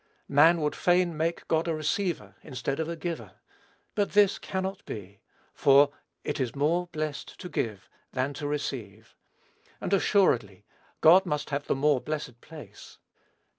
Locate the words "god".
1.47-1.67, 11.01-11.27